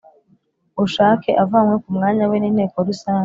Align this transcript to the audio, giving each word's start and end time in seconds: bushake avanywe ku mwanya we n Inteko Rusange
bushake 0.75 1.29
avanywe 1.43 1.75
ku 1.83 1.89
mwanya 1.95 2.23
we 2.29 2.35
n 2.39 2.45
Inteko 2.49 2.75
Rusange 2.87 3.19